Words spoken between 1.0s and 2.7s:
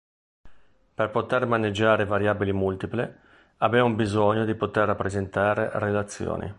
poter maneggiare variabili